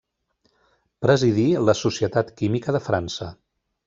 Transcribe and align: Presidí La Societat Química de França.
Presidí 1.05 1.45
La 1.65 1.75
Societat 1.81 2.31
Química 2.39 2.75
de 2.77 2.81
França. 2.87 3.29